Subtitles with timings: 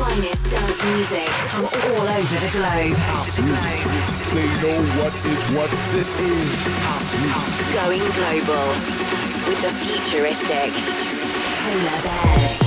[0.00, 2.96] finest dance music from all over the globe.
[4.32, 5.70] They know what is what.
[5.92, 7.66] This is house music.
[7.74, 8.68] Going global
[9.46, 10.72] with the futuristic
[11.60, 12.58] Polar Bears.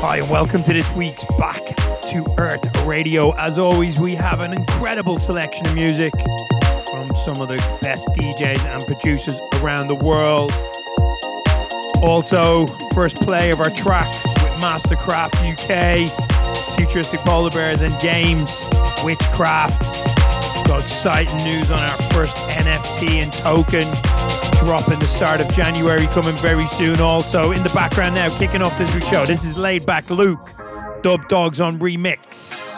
[0.00, 1.62] Hi, and welcome to this week's Back
[2.10, 3.32] to Earth Radio.
[3.32, 6.14] As always, we have an incredible selection of music
[6.90, 10.50] from some of the best DJs and producers around the world.
[12.02, 16.08] Also, first play of our track with Mastercraft UK,
[16.76, 18.64] Futuristic Polar Bears, and Jaimes
[19.04, 19.80] Witchcraft.
[20.66, 23.84] Got exciting news on our first NFT and token
[24.66, 27.00] dropping the start of January, coming very soon.
[27.00, 29.24] Also, in the background now, kicking off this week's show.
[29.24, 30.52] This is Laidback Luke,
[31.02, 32.74] Dubdogz on remix.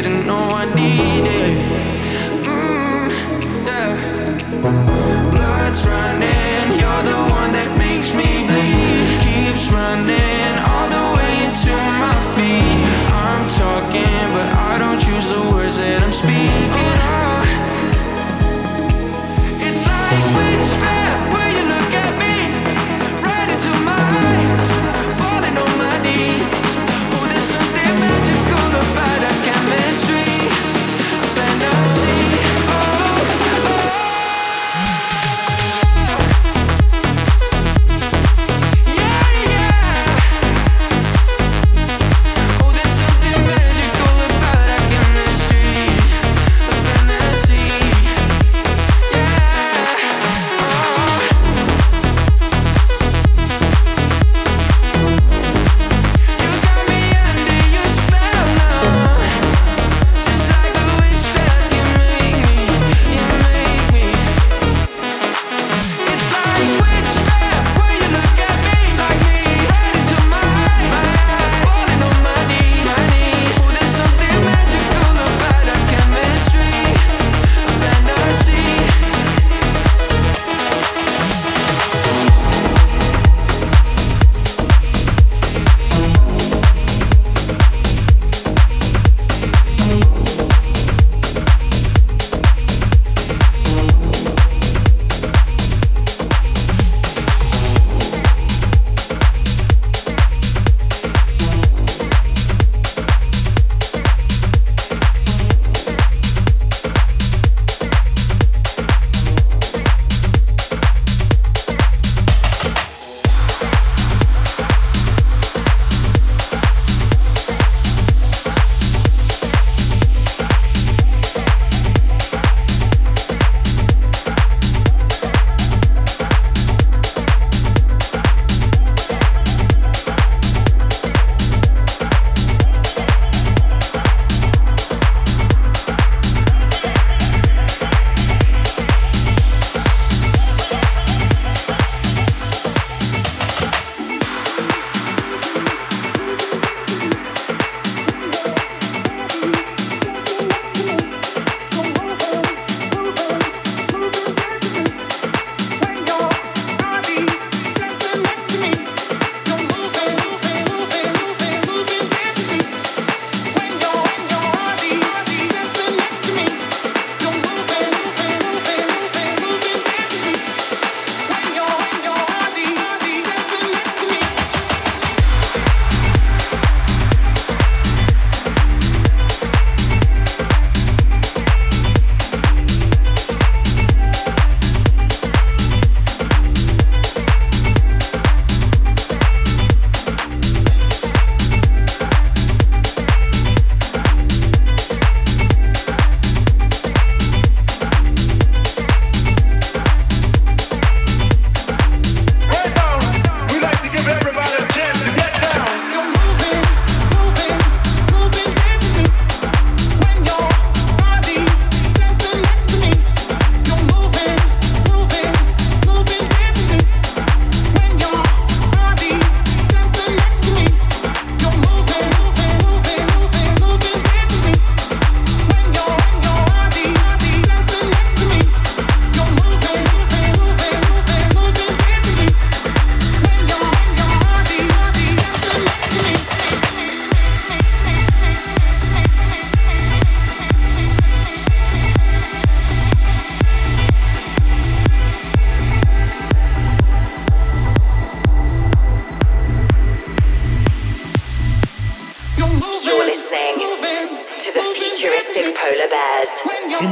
[0.00, 1.17] didn't know I needed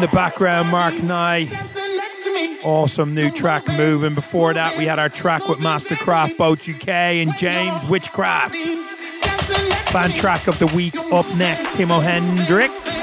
[0.08, 1.52] background, Mark Knight.
[2.64, 4.14] Awesome new track moving.
[4.14, 8.54] Before that, we had our track with Mastercraft, Boat UK, and Jaimes Witchcraft.
[9.90, 12.96] Fan track of the week up next, Timmo Hendriks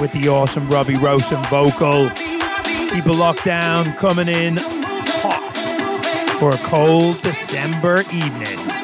[0.00, 2.08] with the awesome Robbie Rosen vocal.
[2.10, 8.77] Keep a lockdown coming in hot for a cold December evening.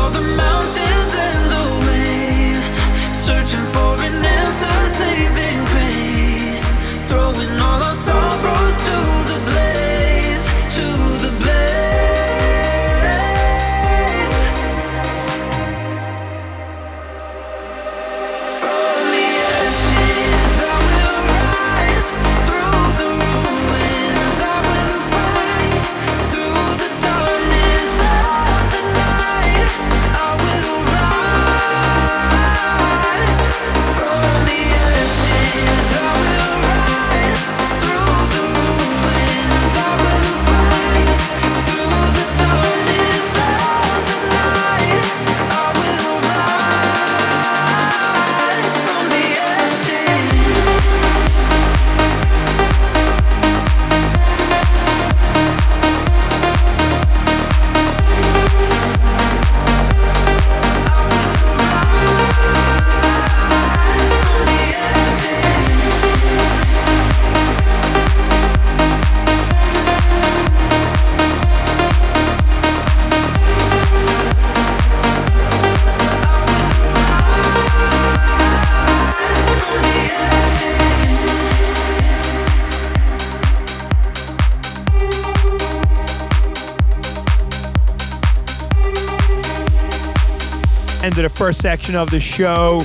[91.29, 92.81] the first section of the show.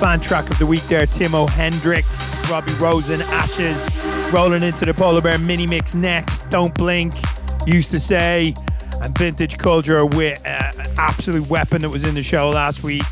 [0.00, 3.88] Fan track of the week there, Timmo Hendriks, Robbie Rosen, Ashes,
[4.32, 6.50] rolling into the Polar Bear mini mix next.
[6.50, 7.14] Don't blink,
[7.66, 8.54] used to say,
[9.02, 13.04] and Vintage Culture with uh, an absolute weapon that was in the show last week.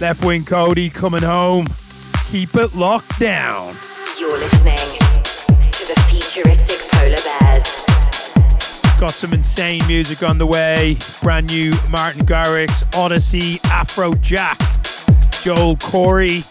[0.00, 1.66] Left Wing Kody coming home.
[2.30, 3.74] Keep it locked down.
[4.18, 4.85] You're listening
[8.98, 10.96] Got some insane music on the way.
[11.22, 14.56] Brand new Martin Garrix, Odyssey, Afrojack,
[15.44, 16.42] Joel Corry,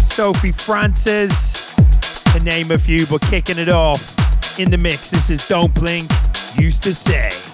[0.00, 1.74] Sophie Francis,
[2.32, 5.10] to name a few, but kicking it off in the mix.
[5.10, 6.08] This is Don't Blink,
[6.56, 7.51] used to say.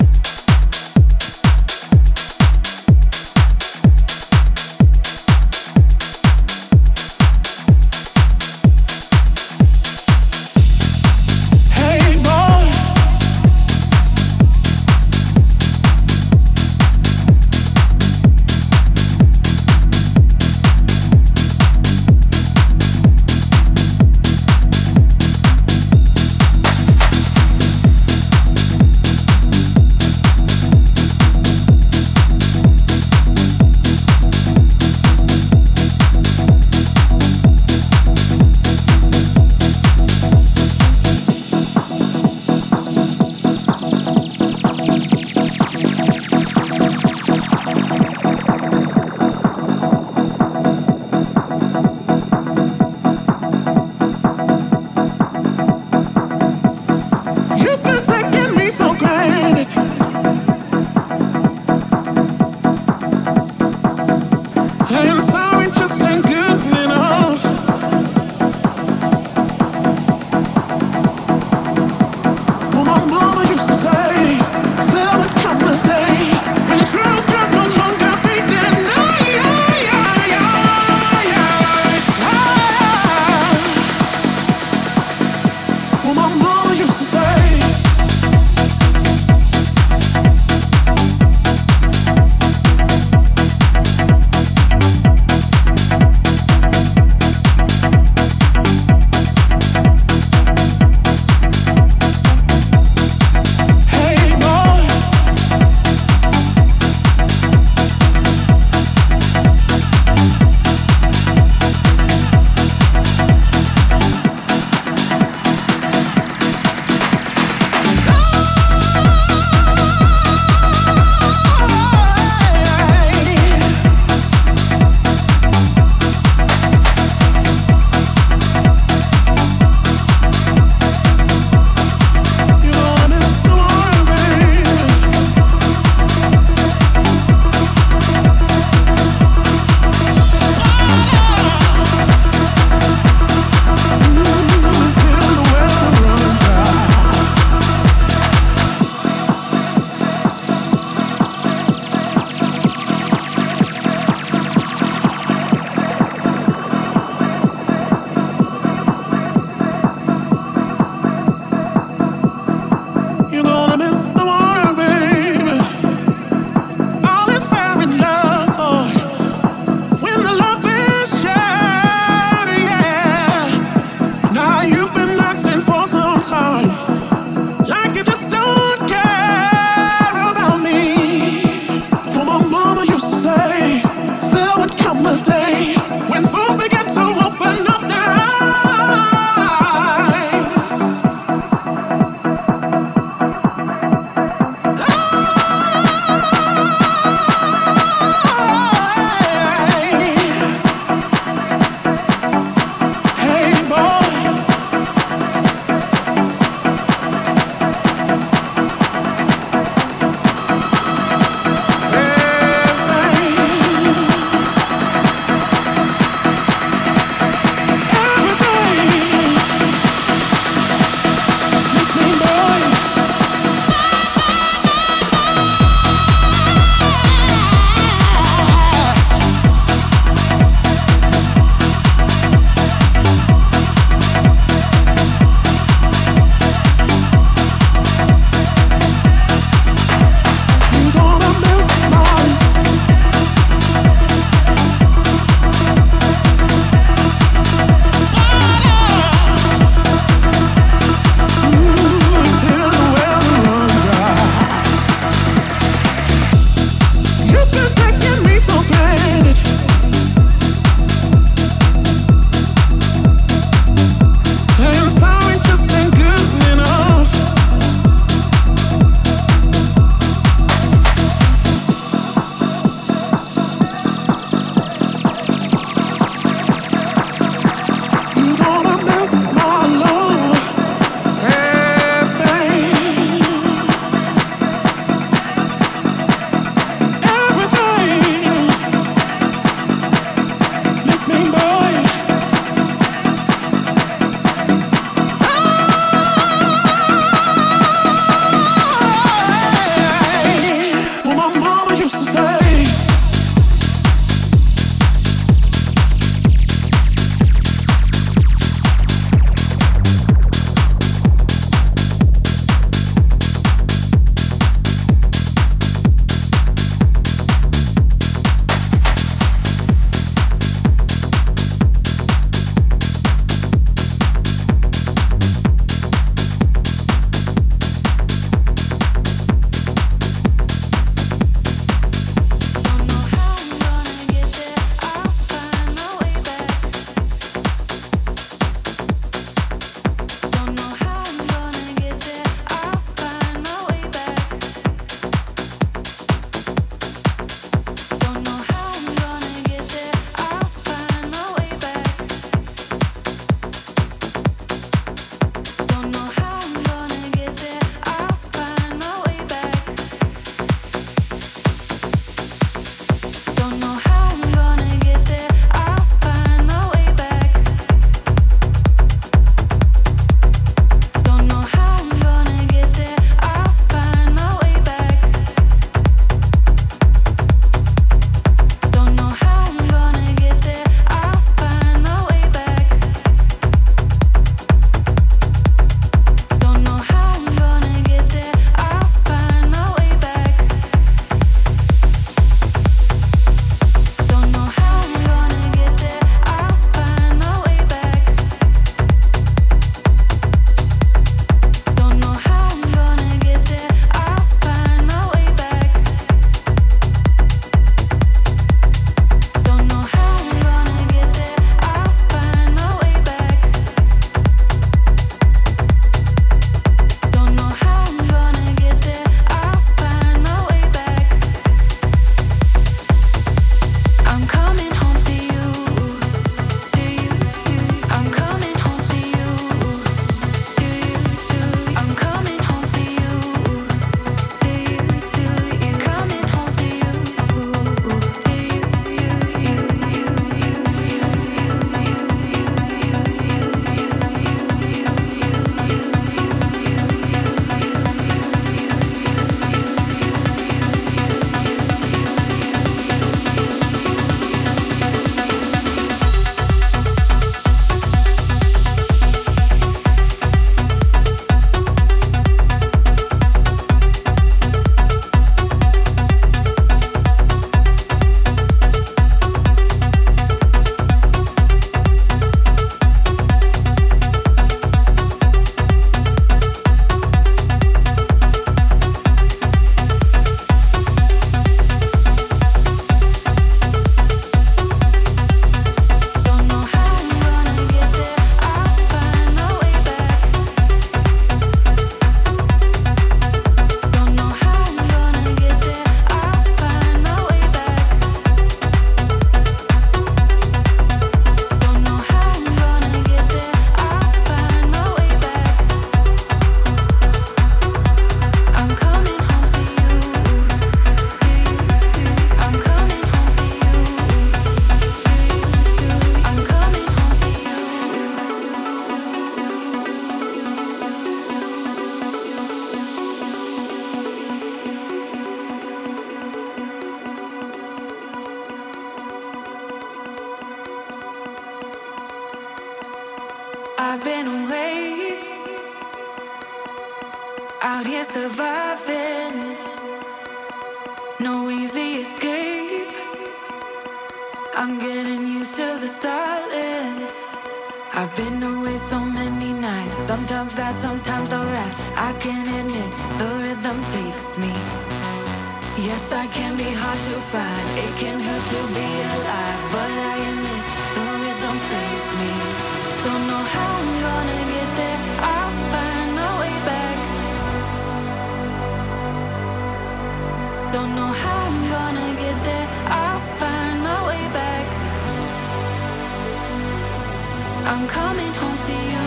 [577.71, 579.05] I'm coming home to you.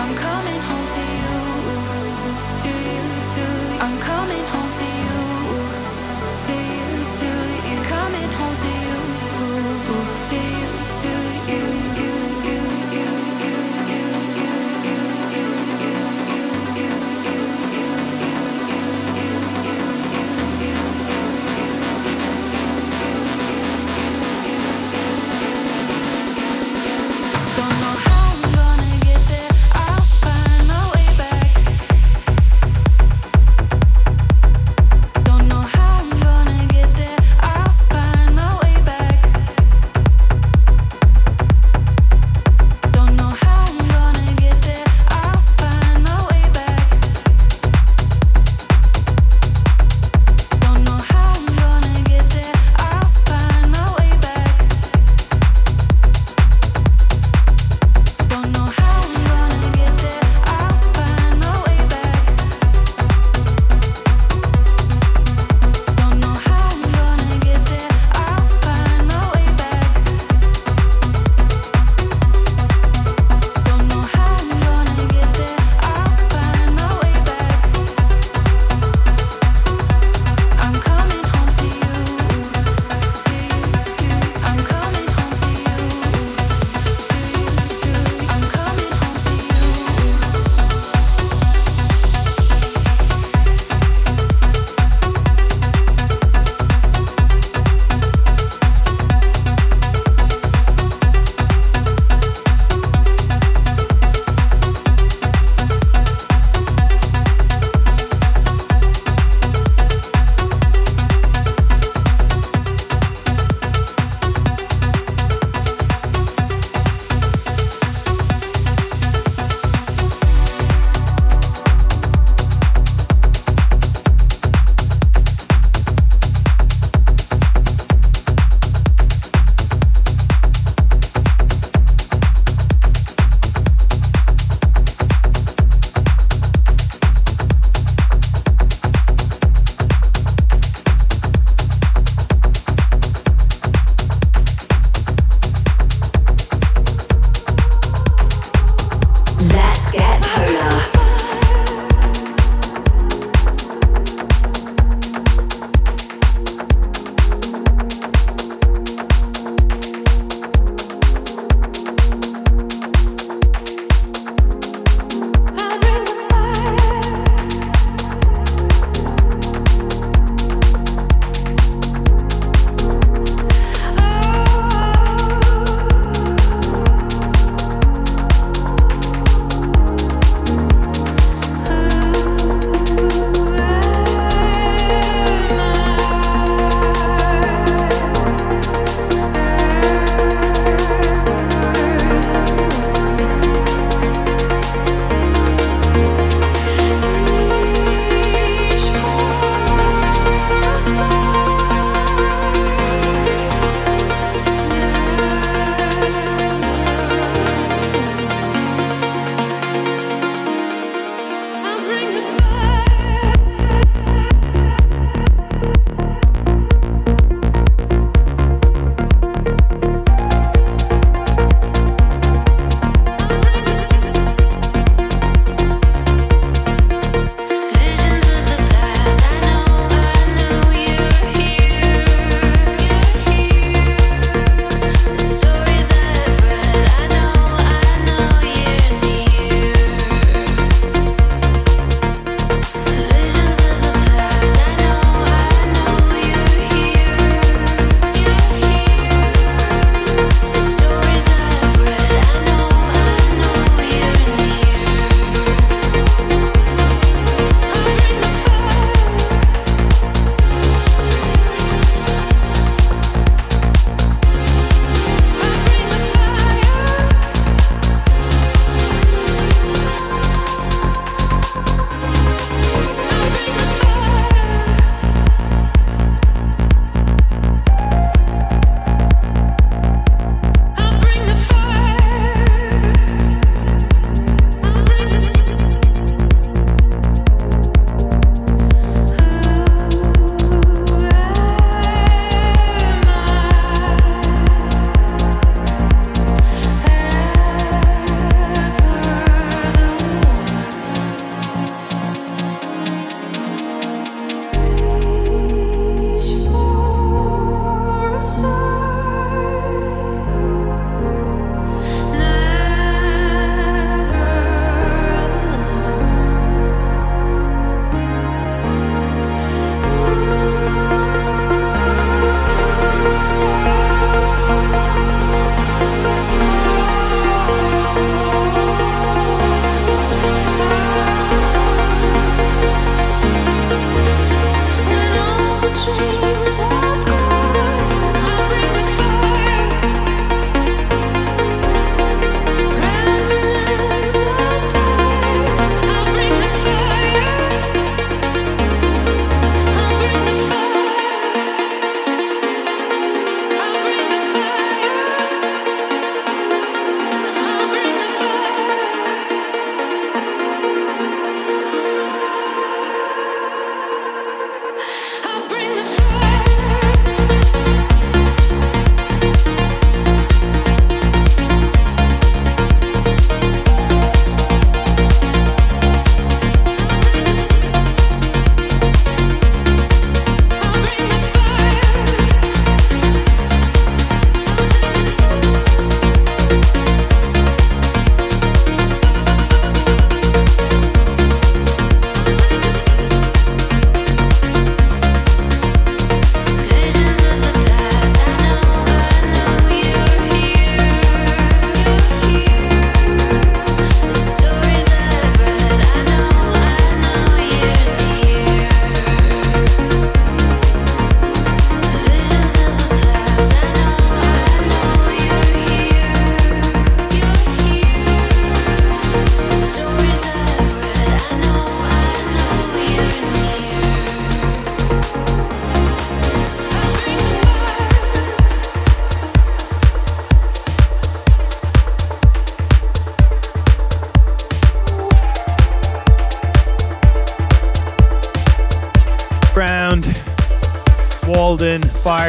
[0.00, 0.91] I'm coming home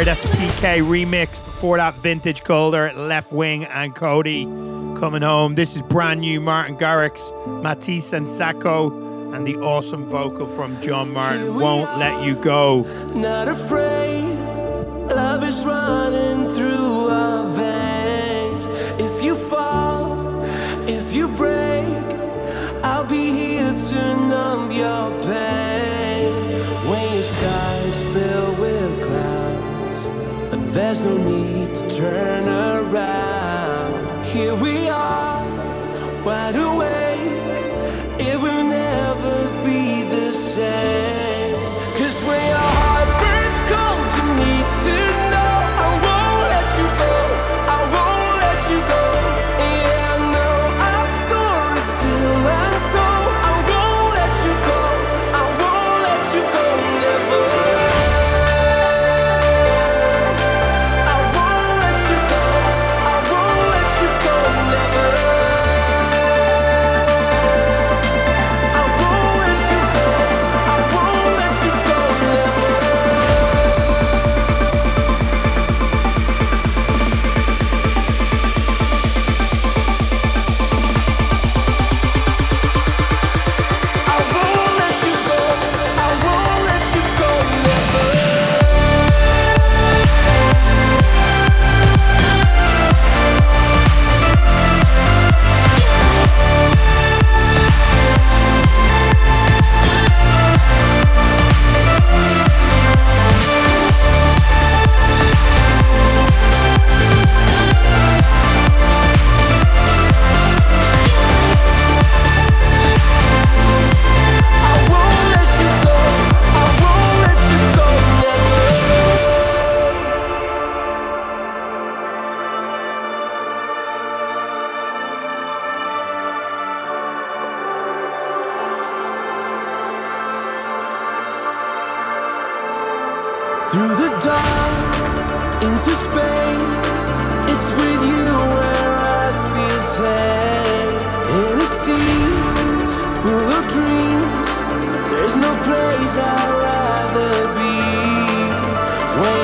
[0.05, 0.15] there.
[0.15, 1.43] That's PK Remix.
[1.43, 4.45] Before that, Vintage Culture Left Wing, and Kody
[4.99, 5.55] coming home.
[5.55, 11.13] This is brand new Martin Garrix, Matisse and Sadko, and the awesome vocal from John
[11.13, 11.55] Martin.
[11.55, 12.81] Won't are, let you go.
[13.13, 14.23] Not afraid.
[15.09, 18.67] Love is running through our veins.
[18.99, 20.43] If you fall,
[20.87, 21.85] if you break,
[22.83, 25.12] I'll be here to numb your
[30.73, 34.23] There's no need to turn around.
[34.25, 35.45] Here we are,
[36.25, 38.19] wide awake.
[38.19, 41.12] It will never be the same.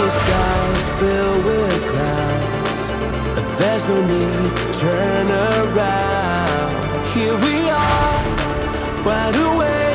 [0.10, 2.94] skies fill with clouds.
[3.60, 6.74] There's no need to turn around.
[7.14, 9.89] Here we are, wide awake.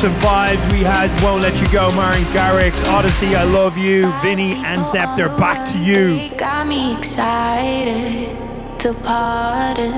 [0.00, 0.72] Awesome vibes.
[0.72, 5.36] We had Won't Let You Go, Martin Garrix, Odyssey, I Love You, Vinne and Spect3r,
[5.36, 6.30] back to you.
[6.38, 8.34] Got me excited
[8.78, 9.90] to party.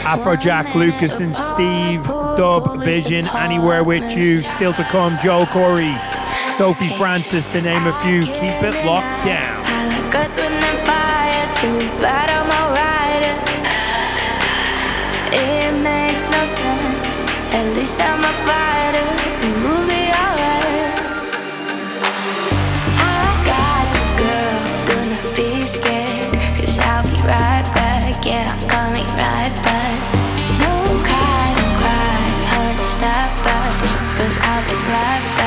[0.00, 2.00] Afrojack Lucas and Steve,
[2.38, 5.94] Dubvision, Anywhere With You, still to come, Joel Corry,
[6.56, 8.22] Sophie Francis, to name a few.
[8.22, 9.62] Keep it locked down.
[9.66, 11.56] I like earth, wind, and fire.
[11.60, 12.68] Too bad I'm a.
[15.36, 16.77] It makes no sense.
[17.52, 19.08] At least I'm a fighter.
[19.40, 19.50] Be
[20.22, 20.92] alright.
[23.00, 24.60] I got you, girl.
[24.88, 26.34] Do not be scared.
[26.56, 28.24] Cause I'll be right back.
[28.24, 29.98] Yeah, I'm coming right back.
[30.60, 30.98] No
[32.82, 33.38] stop
[34.40, 35.37] I'll be right back.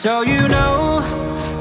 [0.00, 1.04] So you know,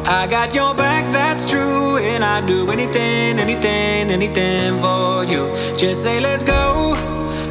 [0.06, 1.98] I got your back, that's true.
[1.98, 5.54] And I'd do anything, anything, anything for you.
[5.76, 6.94] Just say, let's go.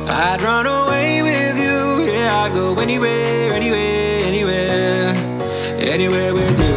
[0.08, 2.10] I'd run away with you.
[2.10, 5.12] Yeah, I'd go anywhere, anywhere, anywhere,
[5.76, 6.67] anywhere with you.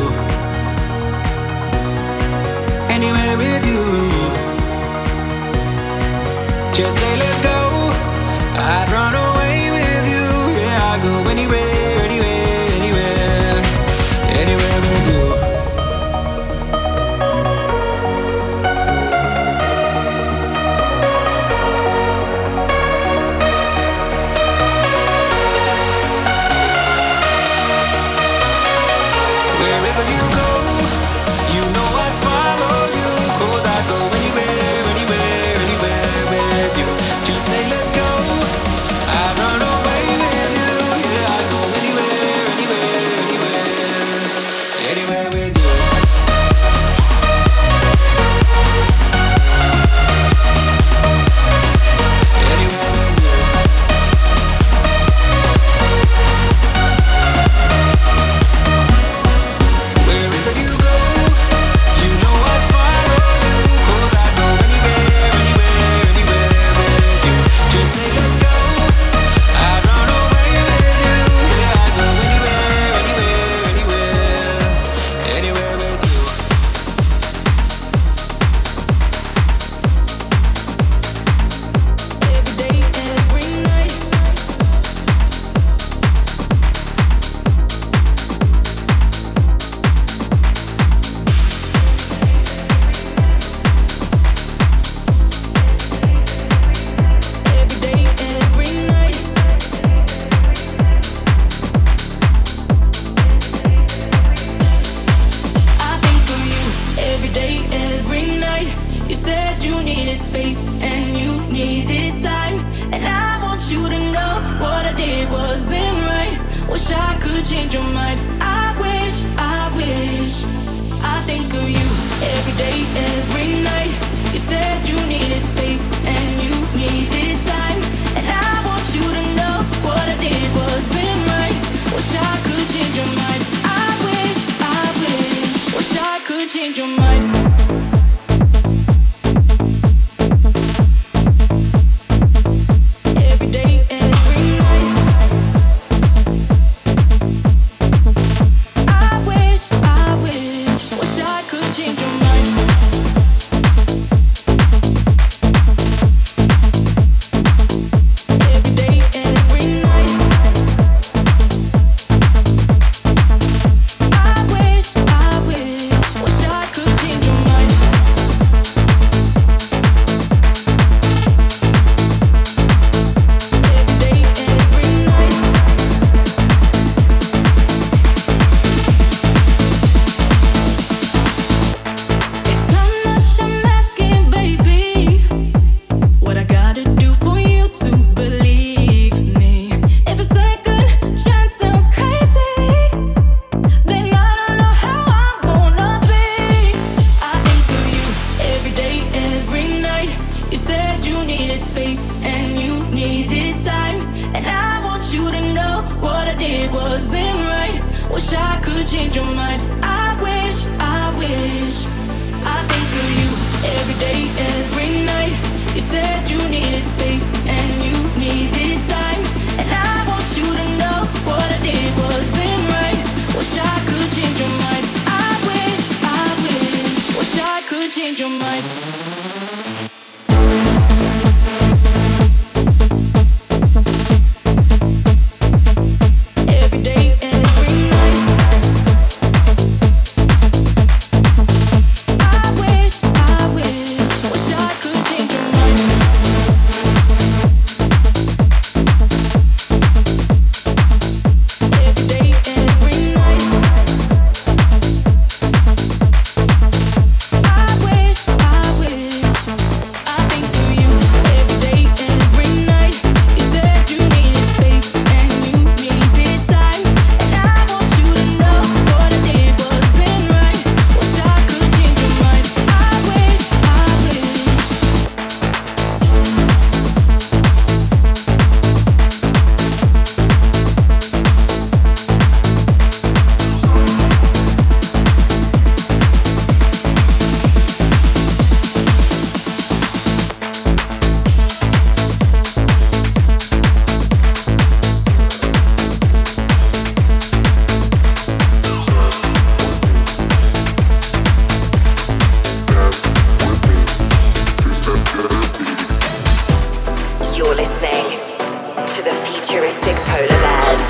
[307.52, 310.84] You're listening to the futuristic polar bears.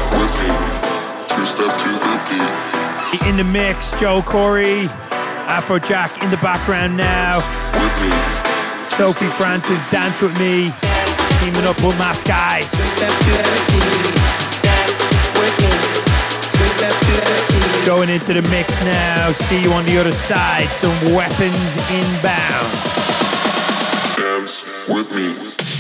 [3.26, 4.86] In the mix, Joel Corry,
[5.48, 7.42] Afrojack in the background now.
[8.90, 10.72] Sophie Francis, dance with me,
[11.42, 12.70] teaming up with Makasi.
[17.88, 19.32] Going into the mix now.
[19.32, 20.68] See you on the other side.
[20.68, 22.72] Some weapons inbound.
[24.16, 25.71] Dance with me.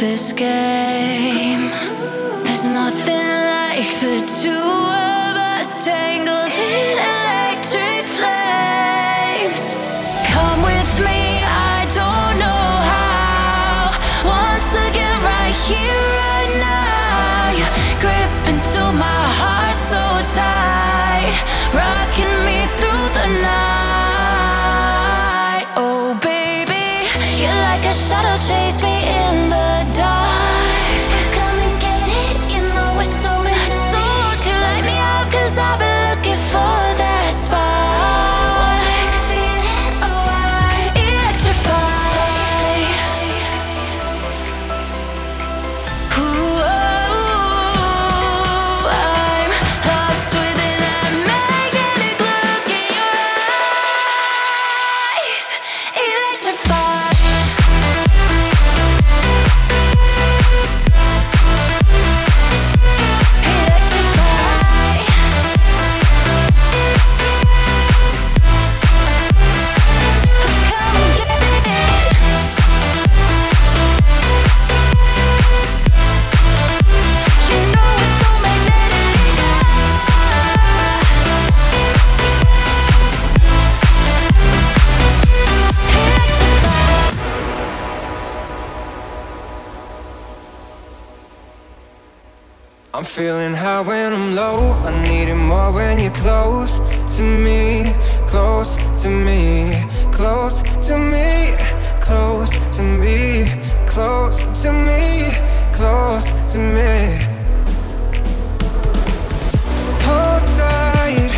[0.00, 0.79] This scared
[93.00, 94.74] I'm feeling high when I'm low.
[94.84, 96.80] I need it more when you're close
[97.16, 97.94] to me,
[98.26, 99.72] close to me,
[100.12, 101.56] close to me,
[101.98, 103.46] close to me,
[103.86, 105.32] close to me,
[105.72, 106.92] close to me.
[110.04, 111.32] Hold tight,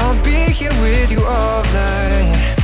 [0.00, 2.56] I'll be here with you all night.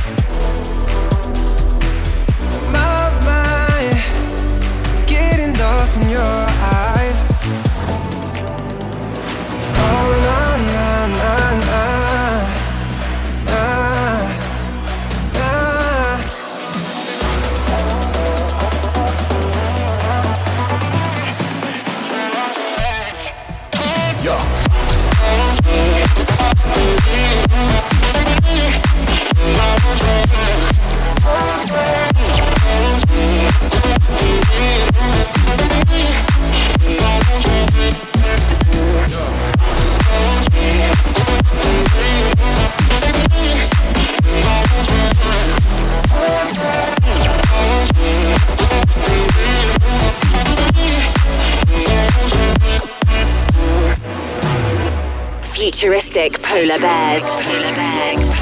[2.73, 6.46] My mind, getting lost in your
[55.67, 57.23] futuristic polar bears.
[57.43, 58.36] Polar bears.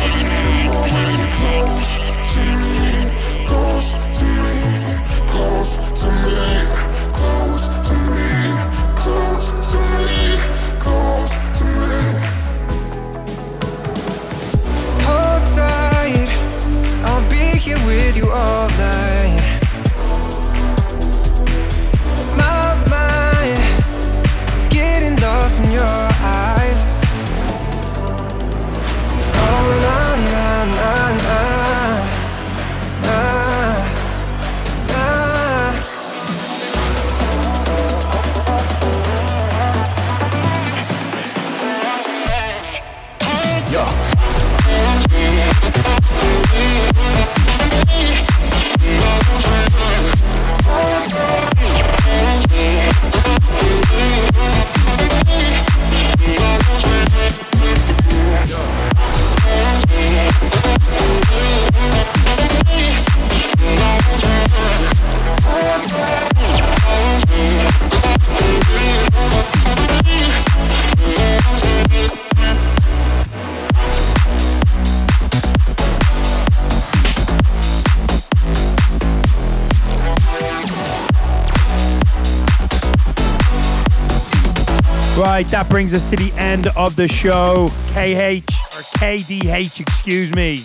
[85.36, 87.68] Right, that brings us to the end of the show.
[87.92, 90.60] KH or KDH, excuse me.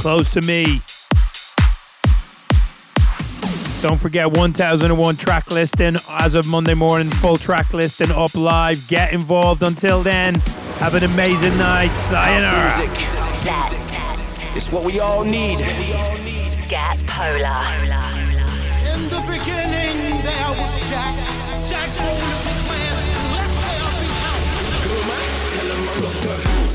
[0.00, 0.80] Close to me.
[3.82, 7.10] Don't forget 1001 track listing as of Monday morning.
[7.10, 8.88] Full track listing up live.
[8.88, 9.62] Get involved.
[9.62, 10.36] Until then,
[10.78, 11.92] have an amazing night.
[11.92, 12.70] Sayonara.
[12.70, 13.44] House music.
[13.44, 15.58] That's It's what we all need.
[16.68, 17.85] Get Polar.